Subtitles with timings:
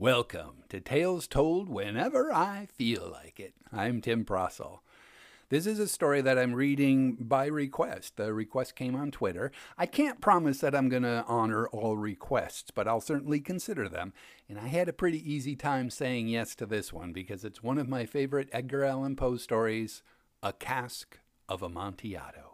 [0.00, 3.52] Welcome to Tales Told Whenever I Feel Like It.
[3.70, 4.78] I'm Tim Prasil.
[5.50, 8.16] This is a story that I'm reading by request.
[8.16, 9.52] The request came on Twitter.
[9.76, 14.14] I can't promise that I'm going to honor all requests, but I'll certainly consider them.
[14.48, 17.76] And I had a pretty easy time saying yes to this one because it's one
[17.76, 20.02] of my favorite Edgar Allan Poe stories
[20.42, 22.49] A Cask of Amontillado.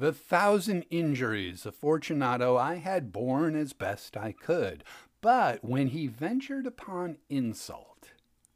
[0.00, 4.84] The thousand injuries of Fortunato I had borne as best I could,
[5.20, 8.12] but when he ventured upon insult,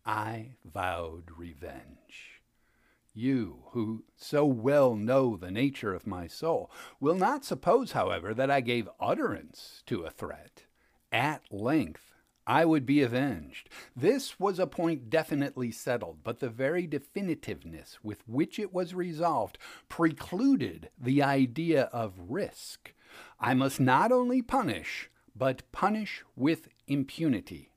[0.07, 2.41] I vowed revenge.
[3.13, 6.71] You, who so well know the nature of my soul,
[7.01, 10.63] will not suppose, however, that I gave utterance to a threat.
[11.11, 12.12] At length
[12.47, 13.69] I would be avenged.
[13.95, 19.59] This was a point definitely settled, but the very definitiveness with which it was resolved
[19.89, 22.95] precluded the idea of risk.
[23.39, 27.73] I must not only punish, but punish with impunity.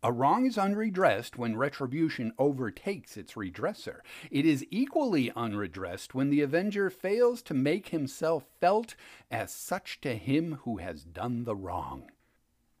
[0.00, 4.00] A wrong is unredressed when retribution overtakes its redresser.
[4.30, 8.94] It is equally unredressed when the avenger fails to make himself felt
[9.28, 12.12] as such to him who has done the wrong.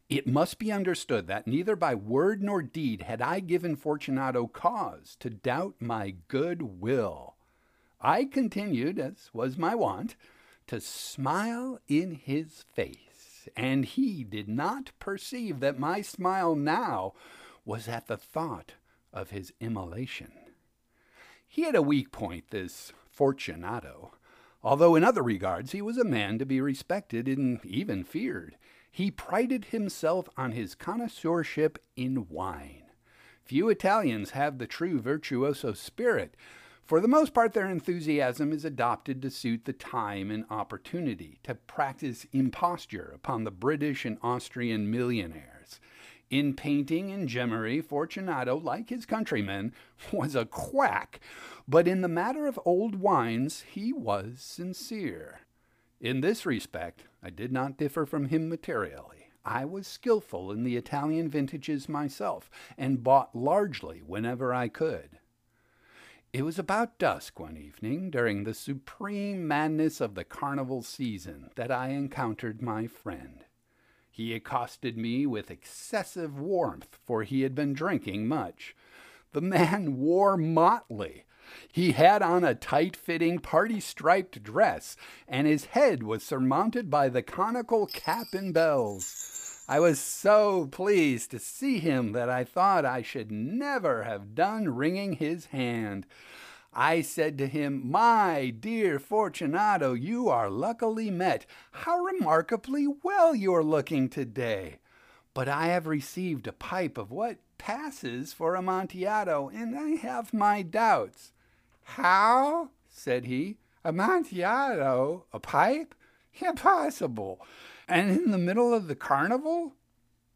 [0.08, 5.16] It must be understood that neither by word nor deed had I given Fortunato cause
[5.20, 7.36] to doubt my good will.
[8.00, 10.16] I continued, as was my wont,
[10.68, 17.12] to smile in his face, and he did not perceive that my smile now
[17.66, 18.74] was at the thought
[19.12, 20.32] of his immolation.
[21.46, 24.12] He had a weak point, this Fortunato,
[24.62, 28.56] although in other regards he was a man to be respected and even feared.
[28.98, 32.82] He prided himself on his connoisseurship in wine.
[33.44, 36.34] Few Italians have the true virtuoso spirit.
[36.82, 41.54] For the most part, their enthusiasm is adopted to suit the time and opportunity, to
[41.54, 45.78] practice imposture upon the British and Austrian millionaires.
[46.28, 49.74] In painting and gemmery, Fortunato, like his countrymen,
[50.12, 51.20] was a quack,
[51.68, 55.42] but in the matter of old wines he was sincere.
[56.00, 59.30] In this respect, I did not differ from him materially.
[59.44, 65.18] I was skilful in the Italian vintages myself, and bought largely whenever I could.
[66.32, 71.72] It was about dusk one evening, during the supreme madness of the carnival season, that
[71.72, 73.44] I encountered my friend.
[74.10, 78.76] He accosted me with excessive warmth, for he had been drinking much.
[79.32, 81.24] The man wore motley,
[81.72, 87.08] he had on a tight fitting party striped dress, and his head was surmounted by
[87.08, 89.64] the conical cap and bells.
[89.68, 94.74] I was so pleased to see him that I thought I should never have done
[94.74, 96.06] wringing his hand.
[96.72, 101.44] I said to him, My dear Fortunato, you are luckily met.
[101.72, 104.78] How remarkably well you are looking today.
[105.34, 110.62] But I have received a pipe of what passes for Amontillado, and I have my
[110.62, 111.32] doubts.
[111.96, 112.70] How?
[112.88, 113.56] said he.
[113.84, 115.24] Amontillado?
[115.32, 115.94] A pipe?
[116.38, 117.40] Impossible.
[117.88, 119.72] And in the middle of the carnival?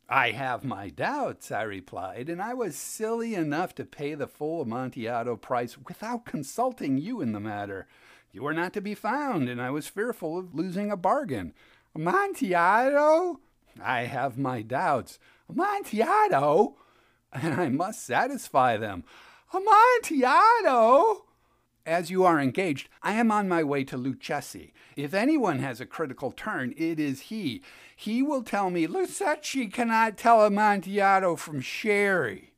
[0.09, 4.63] I have my doubts, I replied, and I was silly enough to pay the full
[4.63, 7.87] Amontillado price without consulting you in the matter.
[8.33, 11.53] You were not to be found, and I was fearful of losing a bargain.
[11.95, 13.41] Amontillado?
[13.81, 15.19] I have my doubts.
[15.51, 16.77] Amontillado?
[17.35, 19.05] And I must satisfy them.
[19.55, 21.25] Amontillado?
[21.85, 24.73] As you are engaged, I am on my way to Lucchesi.
[24.97, 27.63] If anyone has a critical turn, it is he.
[27.97, 32.53] He will tell me, Lucchesi cannot tell Amontillado from sherry.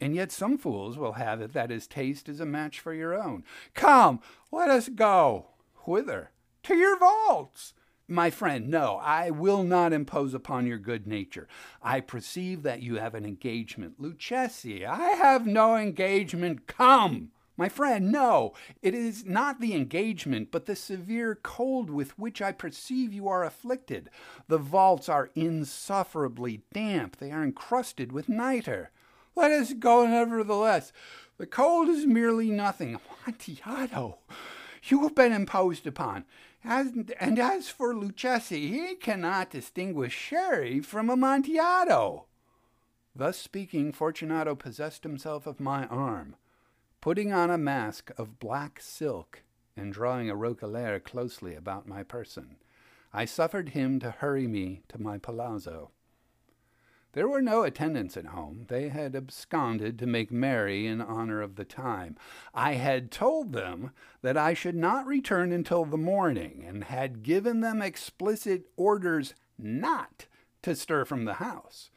[0.00, 3.14] And yet some fools will have it that his taste is a match for your
[3.14, 3.44] own.
[3.74, 4.20] Come,
[4.52, 5.46] let us go.
[5.84, 6.30] Whither?
[6.64, 7.74] To your vaults.
[8.08, 11.48] My friend, no, I will not impose upon your good nature.
[11.82, 14.00] I perceive that you have an engagement.
[14.00, 16.66] Lucchesi, I have no engagement.
[16.66, 17.30] Come.
[17.62, 22.50] My friend, no, it is not the engagement, but the severe cold with which I
[22.50, 24.10] perceive you are afflicted.
[24.48, 28.90] The vaults are insufferably damp, they are encrusted with nitre.
[29.36, 30.92] Let us go, nevertheless.
[31.38, 32.98] The cold is merely nothing.
[33.28, 34.18] Amontillado,
[34.82, 36.24] you have been imposed upon.
[36.64, 42.24] As, and as for Lucchesi, he cannot distinguish sherry from Amontillado.
[43.14, 46.34] Thus speaking, Fortunato possessed himself of my arm.
[47.02, 49.42] Putting on a mask of black silk
[49.76, 52.58] and drawing a roquelaire closely about my person,
[53.12, 55.90] I suffered him to hurry me to my palazzo.
[57.12, 58.66] There were no attendants at home.
[58.68, 62.16] They had absconded to make merry in honor of the time.
[62.54, 63.90] I had told them
[64.22, 70.26] that I should not return until the morning, and had given them explicit orders not
[70.62, 71.90] to stir from the house.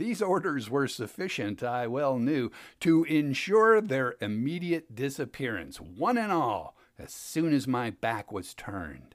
[0.00, 2.50] These orders were sufficient, I well knew,
[2.80, 9.14] to ensure their immediate disappearance, one and all, as soon as my back was turned.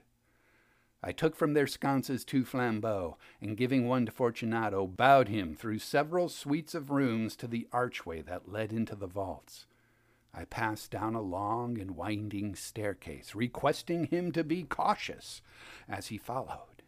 [1.02, 5.80] I took from their sconces two flambeaux, and giving one to Fortunato, bowed him through
[5.80, 9.66] several suites of rooms to the archway that led into the vaults.
[10.36, 15.42] I passed down a long and winding staircase, requesting him to be cautious
[15.90, 16.84] as he followed.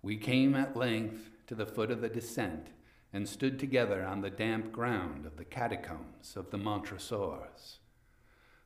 [0.00, 2.68] We came at length to the foot of the descent
[3.12, 7.78] and stood together on the damp ground of the catacombs of the Montresors.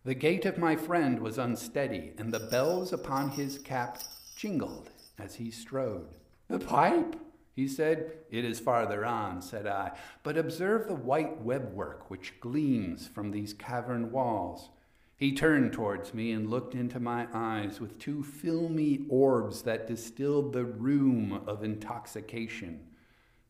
[0.04, 4.02] The gait of my friend was unsteady, and the bells upon his cap
[4.36, 6.14] jingled as he strode.
[6.48, 7.16] The pipe,
[7.56, 8.12] he said.
[8.30, 13.52] It is farther on, said I, but observe the white webwork which gleams from these
[13.52, 14.68] cavern walls.
[15.16, 20.52] He turned towards me and looked into my eyes with two filmy orbs that distilled
[20.52, 22.86] the rheum of intoxication.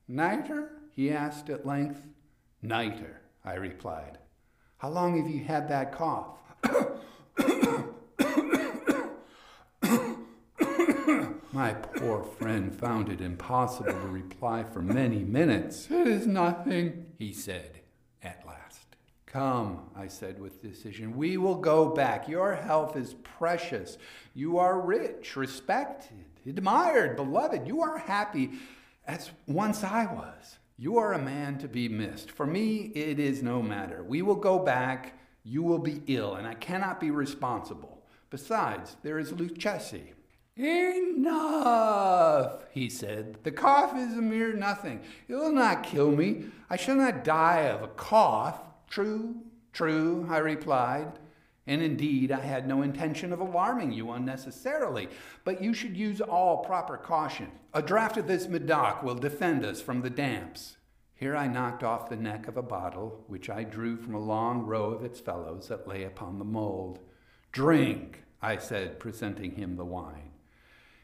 [0.09, 0.69] Nitre?
[0.97, 2.01] He asked at length.
[2.65, 4.17] Nitre, I replied.
[4.79, 6.39] How long have you had that cough?
[11.53, 15.91] My poor friend found it impossible to reply for many minutes.
[15.91, 17.81] It is nothing, he said
[18.23, 18.97] at last.
[19.27, 22.29] Come, I said with decision, we will go back.
[22.29, 23.99] Your health is precious.
[24.35, 27.67] You are rich, respected, admired, beloved.
[27.67, 28.53] You are happy
[29.07, 30.59] as once I was.
[30.78, 32.31] You are a man to be missed.
[32.31, 34.05] For me, it is no matter.
[34.05, 35.19] We will go back.
[35.43, 38.05] You will be ill, and I cannot be responsible.
[38.28, 40.12] Besides, there is Lucchesi.
[40.58, 41.84] Enough,
[42.73, 43.38] he said.
[43.43, 45.00] The cough is a mere nothing.
[45.28, 46.46] It will not kill me.
[46.69, 48.61] I shall not die of a cough.
[48.88, 49.37] True,
[49.73, 51.12] true, I replied.
[51.67, 55.09] And indeed, I had no intention of alarming you unnecessarily,
[55.45, 57.51] but you should use all proper caution.
[57.75, 60.77] A draught of this Medoc will defend us from the damps.
[61.15, 64.65] Here I knocked off the neck of a bottle, which I drew from a long
[64.65, 67.01] row of its fellows that lay upon the mold.
[67.53, 70.33] Drink, I said, presenting him the wine.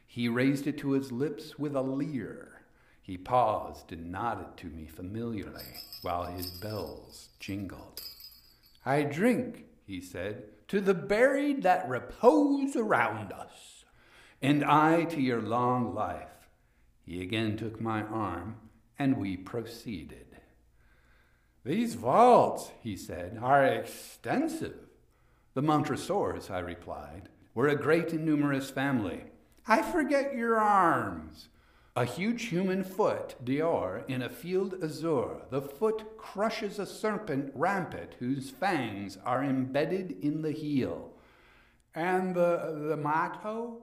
[0.07, 2.61] He raised it to his lips with a leer.
[3.01, 5.65] He paused and nodded to me familiarly
[6.03, 8.03] while his bells jingled.
[8.85, 13.85] I drink, he said, to the buried that repose around us,
[14.41, 16.49] and I to your long life.
[17.05, 18.57] He again took my arm,
[18.99, 20.27] and we proceeded.
[21.65, 24.79] These vaults, he said, are extensive.
[25.55, 29.25] The Montresors, I replied, were a great and numerous family
[29.67, 31.49] I forget your arms.
[31.95, 35.43] A huge human foot, d'or, in a field azure.
[35.51, 41.11] The foot crushes a serpent rampant whose fangs are embedded in the heel.
[41.95, 43.83] And the, the motto?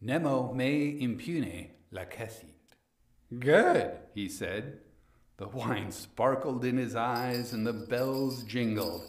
[0.00, 2.76] Nemo me impune lacessit.
[3.36, 4.78] Good, he said.
[5.38, 9.02] The wine sparkled in his eyes and the bells jingled.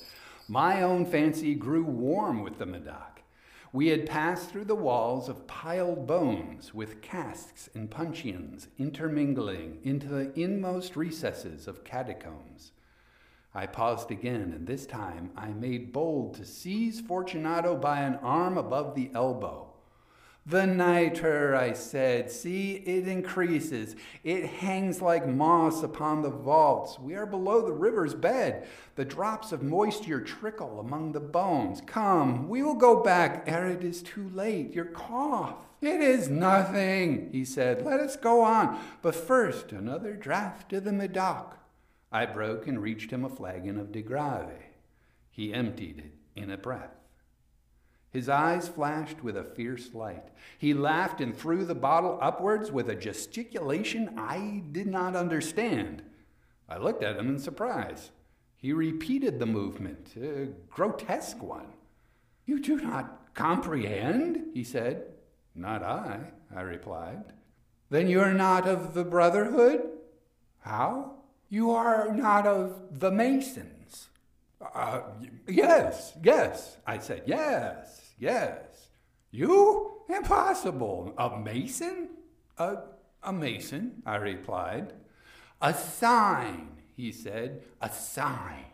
[0.47, 3.18] My own fancy grew warm with the Medoc.
[3.71, 10.07] We had passed through the walls of piled bones with casks and puncheons intermingling into
[10.07, 12.71] the inmost recesses of catacombs.
[13.53, 18.57] I paused again, and this time I made bold to seize Fortunato by an arm
[18.57, 19.71] above the elbow.
[20.45, 22.31] The nitre, I said.
[22.31, 23.95] See, it increases.
[24.23, 26.97] It hangs like moss upon the vaults.
[26.97, 28.67] We are below the river's bed.
[28.95, 31.81] The drops of moisture trickle among the bones.
[31.85, 34.73] Come, we will go back ere it is too late.
[34.73, 35.67] Your cough.
[35.81, 37.85] It is nothing, he said.
[37.85, 38.79] Let us go on.
[39.01, 41.57] But first, another draught of the Medoc.
[42.11, 44.63] I broke and reached him a flagon of De Grave.
[45.29, 46.98] He emptied it in a breath.
[48.11, 50.29] His eyes flashed with a fierce light.
[50.57, 56.01] He laughed and threw the bottle upwards with a gesticulation I did not understand.
[56.67, 58.11] I looked at him in surprise.
[58.57, 61.67] He repeated the movement, a grotesque one.
[62.45, 64.47] You do not comprehend?
[64.53, 65.05] he said.
[65.55, 66.19] Not I,
[66.55, 67.23] I replied.
[67.89, 69.81] Then you are not of the Brotherhood?
[70.61, 71.13] How?
[71.49, 73.78] You are not of the Masons.
[74.61, 75.01] Uh,
[75.47, 78.13] yes, yes, I said, yes.
[78.19, 78.89] Yes.
[79.31, 79.91] You?
[80.09, 81.13] Impossible.
[81.17, 82.09] A mason?
[82.57, 82.77] A,
[83.23, 84.93] a mason, I replied.
[85.61, 87.63] A sign, he said.
[87.81, 88.65] A sign.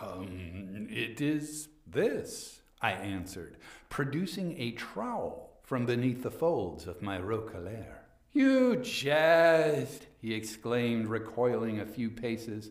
[0.00, 3.56] Um, it is this, I answered,
[3.88, 8.00] producing a trowel from beneath the folds of my roquelaire.
[8.32, 12.70] You jest, he exclaimed, recoiling a few paces.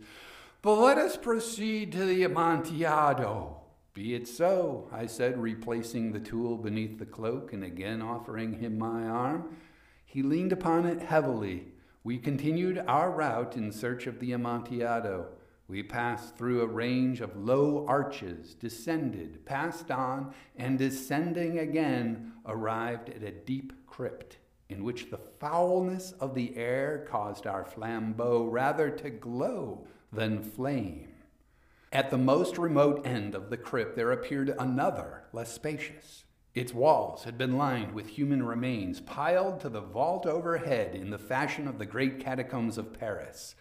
[0.63, 3.57] But let us proceed to the Amontillado.
[3.93, 8.77] Be it so, I said, replacing the tool beneath the cloak and again offering him
[8.77, 9.57] my arm.
[10.05, 11.73] He leaned upon it heavily,
[12.05, 15.27] We continued our route in search of the Amontillado.
[15.67, 23.09] We passed through a range of low arches, descended, passed on, and descending again, arrived
[23.09, 24.37] at a deep crypt
[24.69, 31.09] in which the foulness of the air caused our flambeau rather to glow than flame.
[31.91, 36.23] At the most remote end of the crypt there appeared another, less spacious.
[36.55, 41.17] Its walls had been lined with human remains piled to the vault overhead in the
[41.17, 43.55] fashion of the great catacombs of Paris.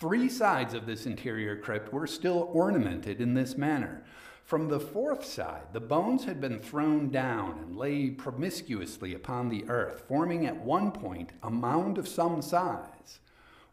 [0.00, 4.04] Three sides of this interior crypt were still ornamented in this manner.
[4.44, 9.68] From the fourth side, the bones had been thrown down and lay promiscuously upon the
[9.68, 13.18] earth, forming at one point a mound of some size.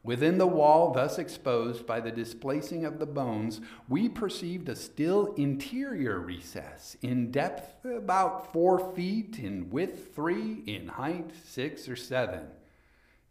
[0.05, 3.59] Within the wall thus exposed by the displacing of the bones,
[3.89, 10.89] we perceived a still interior recess, in depth about four feet, in width three, in
[10.89, 12.41] height six or seven.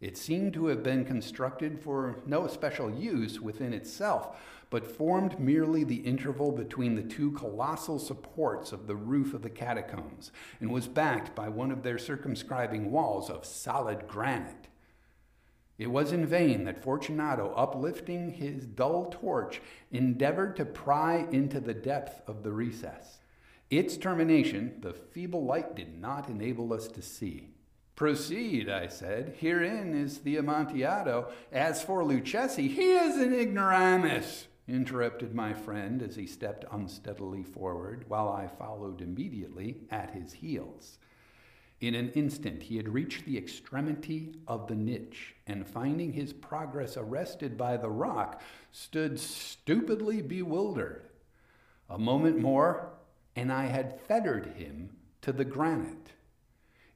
[0.01, 4.37] It seemed to have been constructed for no special use within itself,
[4.69, 9.49] but formed merely the interval between the two colossal supports of the roof of the
[9.49, 14.67] catacombs, and was backed by one of their circumscribing walls of solid granite.
[15.77, 21.73] It was in vain that Fortunato, uplifting his dull torch, endeavored to pry into the
[21.73, 23.19] depth of the recess.
[23.69, 27.49] Its termination, the feeble light did not enable us to see.
[27.95, 29.35] Proceed, I said.
[29.39, 31.31] Herein is the Amontillado.
[31.51, 38.05] As for Lucchesi, he is an ignoramus, interrupted my friend as he stepped unsteadily forward,
[38.07, 40.99] while I followed immediately at his heels.
[41.85, 46.97] In an instant, he had reached the extremity of the niche, and finding his progress
[46.97, 51.09] arrested by the rock, stood stupidly bewildered.
[51.87, 52.93] A moment more,
[53.35, 56.13] and I had fettered him to the granite.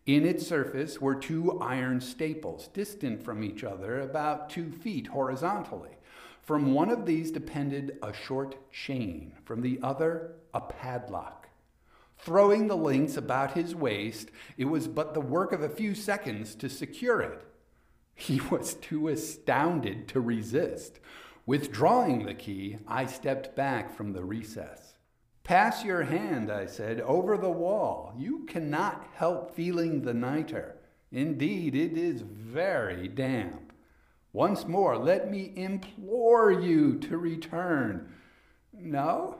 [0.08, 5.98] In its surface were two iron staples, distant from each other about two feet horizontally.
[6.42, 11.39] From one of these depended a short chain, from the other, a padlock.
[12.22, 16.54] Throwing the links about his waist, it was but the work of a few seconds
[16.56, 17.44] to secure it.
[18.14, 21.00] He was too astounded to resist.
[21.46, 24.94] Withdrawing the key, I stepped back from the recess.
[25.44, 28.14] Pass your hand, I said, over the wall.
[28.18, 30.74] You cannot help feeling the nitre.
[31.12, 33.74] Indeed, it is very damp.
[34.32, 38.14] Once more, let me implore you to return.
[38.72, 39.39] No?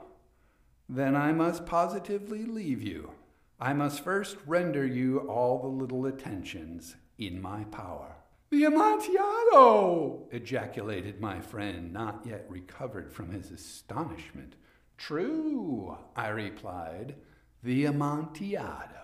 [0.92, 3.12] Then I must positively leave you.
[3.60, 8.16] I must first render you all the little attentions in my power.
[8.50, 10.26] The Amontillado!
[10.32, 14.56] ejaculated my friend, not yet recovered from his astonishment.
[14.96, 17.14] True, I replied,
[17.62, 18.96] the Amontillado.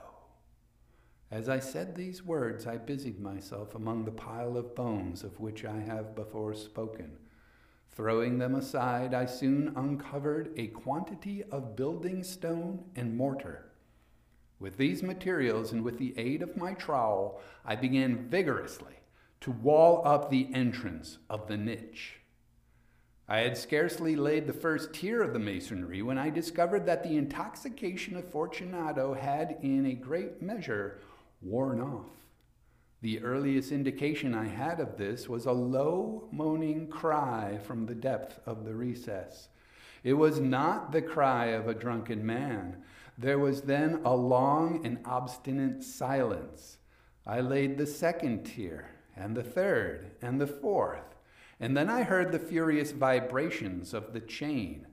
[1.30, 5.64] As I said these words, I busied myself among the pile of bones of which
[5.64, 7.18] I have before spoken.
[7.96, 13.72] Throwing them aside, I soon uncovered a quantity of building stone and mortar.
[14.60, 18.92] With these materials and with the aid of my trowel, I began vigorously
[19.40, 22.20] to wall up the entrance of the niche.
[23.28, 27.16] I had scarcely laid the first tier of the masonry when I discovered that the
[27.16, 31.00] intoxication of Fortunato had, in a great measure,
[31.40, 32.25] worn off.
[33.02, 38.40] The earliest indication I had of this was a low, moaning cry from the depth
[38.46, 39.48] of the recess.
[40.02, 42.82] It was not the cry of a drunken man.
[43.18, 46.78] There was then a long and obstinate silence.
[47.26, 51.16] I laid the second tier, and the third, and the fourth,
[51.58, 54.86] and then I heard the furious vibrations of the chain.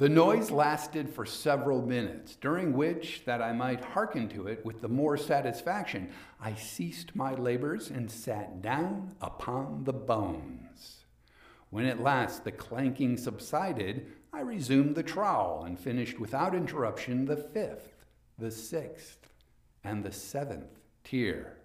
[0.00, 4.80] The noise lasted for several minutes, during which, that I might hearken to it with
[4.80, 6.08] the more satisfaction,
[6.40, 11.04] I ceased my labors and sat down upon the bones.
[11.68, 17.36] When at last the clanking subsided, I resumed the trowel and finished without interruption the
[17.36, 18.06] fifth,
[18.38, 19.28] the sixth,
[19.84, 21.58] and the seventh tier.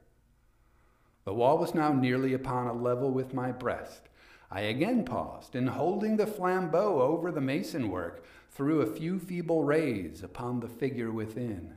[1.23, 4.09] The wall was now nearly upon a level with my breast.
[4.55, 9.65] I again paused, and holding the flambeau over the mason work, threw a few feeble
[9.65, 11.73] rays upon the figure within.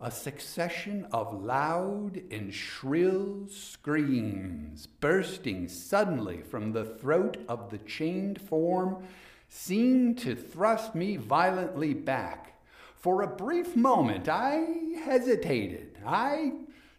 [0.00, 8.40] A succession of loud and shrill screams bursting suddenly from the throat of the chained
[8.40, 9.04] form
[9.48, 12.60] seemed to thrust me violently back.
[12.94, 14.68] For a brief moment I
[15.02, 16.52] hesitated, I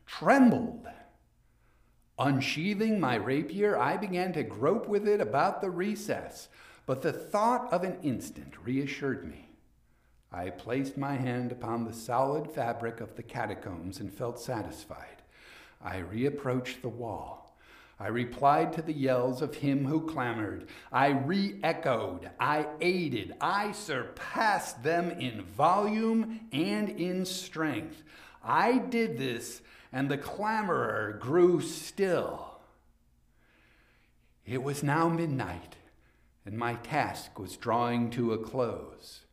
[0.05, 0.89] trembled.
[2.19, 6.49] Unsheathing my rapier, I began to grope with it about the recess,
[6.85, 9.49] but the thought of an instant reassured me.
[10.31, 15.21] I placed my hand upon the solid fabric of the catacombs and felt satisfied.
[15.81, 17.55] I reapproached the wall.
[17.99, 20.67] I replied to the yells of him who clamored.
[20.91, 22.29] I re echoed.
[22.39, 23.33] I aided.
[23.41, 28.03] I surpassed them in volume and in strength.
[28.43, 29.61] I did this,
[29.97, 32.59] and the clamorer grew still.
[34.45, 35.75] It was now midnight,
[36.45, 39.25] and my task was drawing to a close.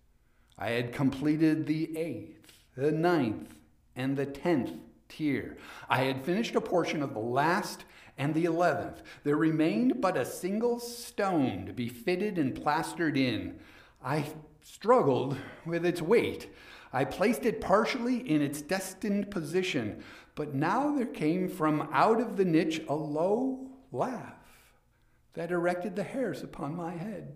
[0.57, 3.55] I had completed the eighth, the ninth,
[3.95, 4.73] and the tenth
[5.11, 5.59] tier.
[5.91, 7.85] I had finished a portion of the last
[8.17, 9.03] and the eleventh.
[9.23, 13.59] There remained but a single stone to be fitted and plastered in.
[14.03, 14.25] I
[14.63, 16.49] struggled with its weight.
[16.91, 20.05] I placed it partially in its destined position,
[20.35, 24.35] but now there came from out of the niche a low laugh
[25.35, 27.35] that erected the hairs upon my head.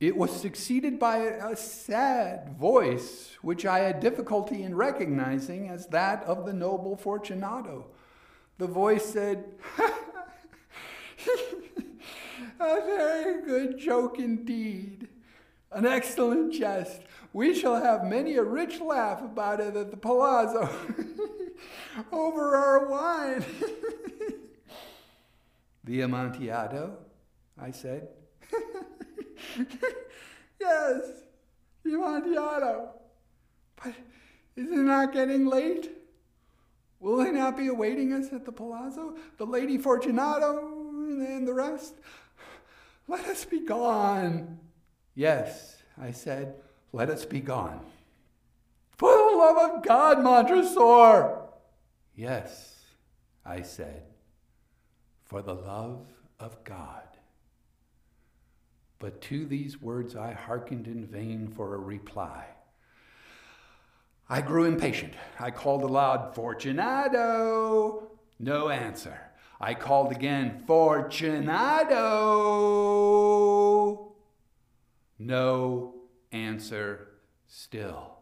[0.00, 6.24] It was succeeded by a sad voice, which I had difficulty in recognizing as that
[6.24, 7.86] of the noble Fortunato.
[8.58, 9.44] The voice said,
[12.60, 15.08] A very good joke indeed.
[15.74, 17.00] An excellent jest.
[17.32, 20.68] We shall have many a rich laugh about it at the palazzo
[22.12, 23.44] over our wine.
[25.84, 26.98] the Amontillado?
[27.58, 28.08] I said.
[30.60, 31.00] yes,
[31.84, 32.90] the Amontillado.
[33.82, 33.94] But
[34.56, 35.90] is it not getting late?
[37.00, 39.16] Will they not be awaiting us at the palazzo?
[39.38, 41.94] The Lady Fortunato and the rest?
[43.08, 44.60] Let us be gone.
[45.14, 46.54] Yes, I said,
[46.92, 47.80] let us be gone.
[48.96, 51.40] For the love of God, Montresor!
[52.14, 52.84] Yes,
[53.44, 54.04] I said,
[55.24, 56.06] for the love
[56.38, 57.02] of God.
[58.98, 62.44] But to these words I hearkened in vain for a reply.
[64.28, 65.14] I grew impatient.
[65.40, 68.12] I called aloud, Fortunato!
[68.38, 69.18] No answer.
[69.60, 71.92] I called again, Fortunato!
[75.26, 75.94] No
[76.32, 77.08] answer
[77.46, 78.18] still.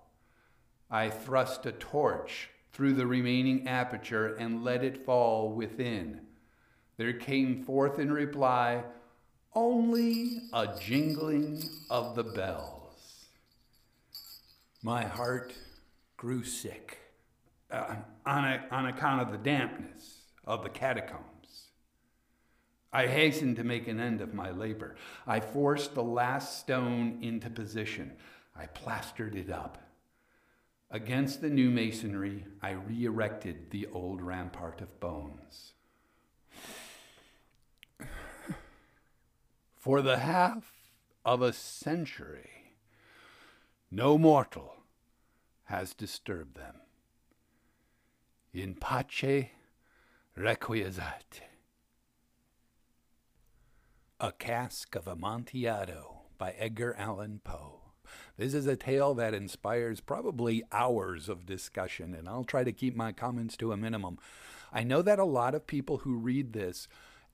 [0.91, 6.21] I thrust a torch through the remaining aperture and let it fall within.
[6.99, 8.85] There came forth in reply
[9.55, 13.27] only a jingling of the bells.
[14.83, 15.55] My heart
[16.19, 16.99] grew sick
[17.71, 21.30] uh, on, a, on account of the dampness of the catacombs.
[22.93, 24.97] I hastened to make an end of my labor.
[25.27, 28.13] I forced the last stone into position.
[28.57, 29.79] I plastered it up.
[30.91, 35.73] Against the new masonry, I re erected the old rampart of bones.
[39.77, 40.73] For the half
[41.25, 42.75] of a century,
[43.91, 44.83] no mortal
[45.65, 46.75] has disturbed them.
[48.53, 49.47] In pace
[50.37, 51.50] requiescat.
[54.23, 57.81] A Cask of Amontillado by Edgar Allan Poe.
[58.37, 62.95] This is a tale that inspires probably hours of discussion, and I'll try to keep
[62.95, 64.19] my comments to a minimum.
[64.75, 66.87] I know that a lot of people who read this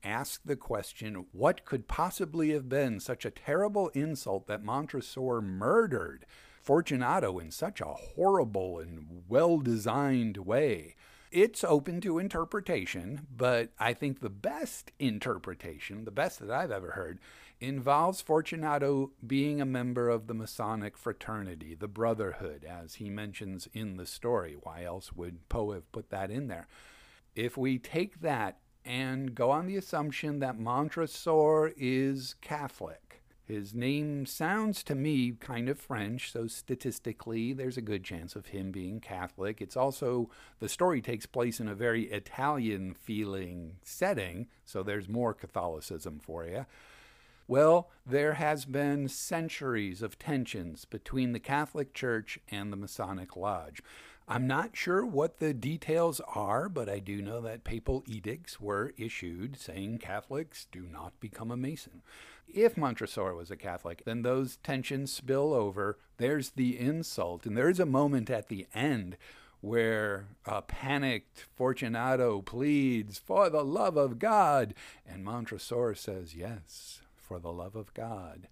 [0.04, 6.24] ask the question what could possibly have been such a terrible insult that Montresor murdered
[6.62, 10.94] Fortunato in such a horrible and well designed way?
[11.30, 16.92] It's open to interpretation, but I think the best interpretation, the best that I've ever
[16.92, 17.18] heard,
[17.60, 23.96] involves Fortunato being a member of the Masonic fraternity, the Brotherhood, as he mentions in
[23.96, 24.56] the story.
[24.62, 26.68] Why else would Poe have put that in there?
[27.34, 33.05] If we take that and go on the assumption that Montresor is Catholic.
[33.46, 38.46] His name sounds to me kind of French, so statistically, there's a good chance of
[38.46, 39.62] him being Catholic.
[39.62, 45.32] It's also, the story takes place in a very Italian feeling setting, so there's more
[45.32, 46.66] Catholicism for you.
[47.46, 53.80] Well, there has been centuries of tensions between the Catholic Church and the Masonic Lodge.
[54.26, 58.92] I'm not sure what the details are, but I do know that papal edicts were
[58.96, 62.02] issued saying Catholics do not become a Mason.
[62.48, 65.98] If Montresor was a Catholic, then those tensions spill over.
[66.16, 69.16] There's the insult, and there's a moment at the end
[69.60, 77.38] where a panicked Fortunato pleads, For the love of God, and Montresor says, Yes, for
[77.38, 78.48] the love of God.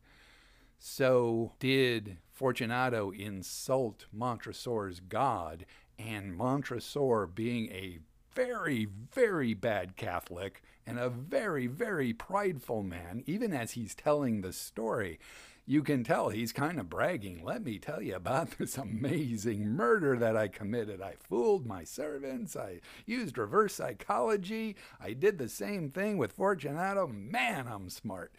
[0.78, 5.64] So did Fortunato insult Montresor's God,
[5.98, 8.00] and Montresor, being a
[8.34, 14.52] very, very bad Catholic and a very, very prideful man, even as he's telling the
[14.52, 15.18] story,
[15.66, 17.42] you can tell he's kind of bragging.
[17.42, 21.00] Let me tell you about this amazing murder that I committed.
[21.00, 22.54] I fooled my servants.
[22.54, 24.76] I used reverse psychology.
[25.00, 27.06] I did the same thing with Fortunato.
[27.06, 28.34] Man, I'm smart.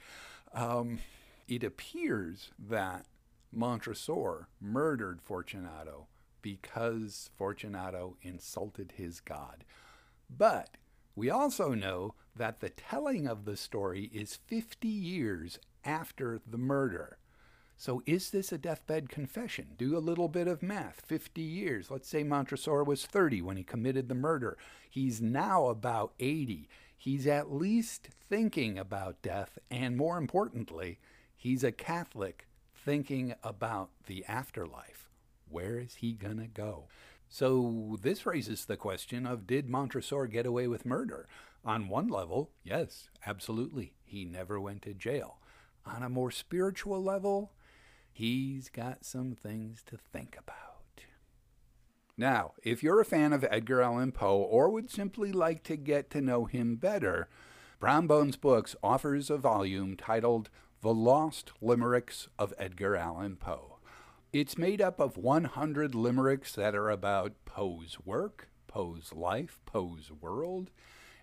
[0.53, 0.99] Um,
[1.47, 3.05] it appears that
[3.51, 6.07] Montresor murdered Fortunato
[6.41, 9.63] because Fortunato insulted his god.
[10.29, 10.77] But
[11.15, 17.17] we also know that the telling of the story is 50 years after the murder.
[17.77, 19.69] So is this a deathbed confession?
[19.77, 21.01] Do a little bit of math.
[21.05, 21.91] 50 years.
[21.91, 24.57] Let's say Montresor was 30 when he committed the murder.
[24.89, 26.69] He's now about 80.
[26.97, 30.99] He's at least thinking about death, and more importantly,
[31.35, 35.09] he's a Catholic thinking about the afterlife.
[35.49, 36.85] Where is he going to go?
[37.27, 41.27] So this raises the question of did Montresor get away with murder?
[41.65, 43.95] On one level, yes, absolutely.
[44.03, 45.39] He never went to jail.
[45.85, 47.53] On a more spiritual level,
[48.11, 50.75] he's got some things to think about.
[52.17, 56.09] Now, if you're a fan of Edgar Allan Poe or would simply like to get
[56.11, 57.27] to know him better,
[57.77, 60.49] Brom Bones Books offers a volume titled
[60.81, 63.79] The Lost Limericks of Edgar Allan Poe.
[64.31, 70.71] It's made up of 100 limericks that are about Poe's work, Poe's life, Poe's world,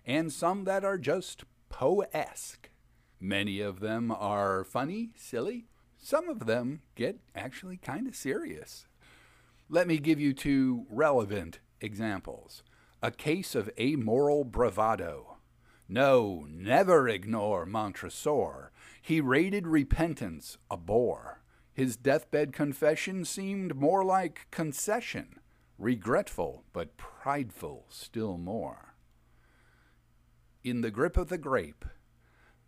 [0.05, 2.69] and some that are just Poe esque.
[3.19, 5.65] Many of them are funny, silly.
[5.97, 8.85] Some of them get actually kind of serious.
[9.69, 12.63] Let me give you two relevant examples.
[13.01, 15.37] A case of amoral bravado.
[15.89, 18.71] No, never ignore Montresor.
[19.01, 21.41] He rated repentance a bore.
[21.73, 25.39] His deathbed confession seemed more like concession,
[25.79, 28.92] regretful but prideful still more.
[30.63, 31.83] In the grip of the grape,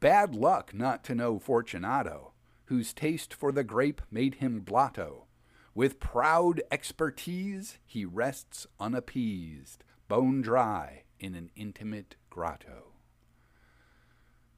[0.02, 2.34] Bad luck not to know Fortunato,
[2.66, 5.26] whose taste for the grape made him blotto.
[5.74, 12.94] With proud expertise, he rests unappeased, bone dry in an intimate grotto.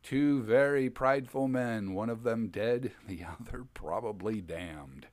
[0.03, 5.07] Two very prideful men, one of them dead, the other probably damned.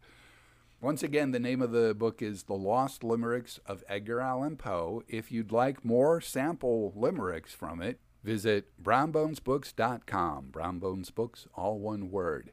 [0.80, 5.02] Once again, the name of the book is The Lost Limericks of Edgar Allan Poe.
[5.08, 10.48] If you'd like more sample limericks from it, Visit brombonesbooks.com.
[10.50, 12.52] Brombonesbooks, all one word.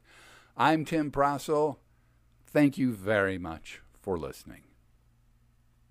[0.54, 1.78] I'm Tim Prasil.
[2.46, 4.71] Thank you very much for listening.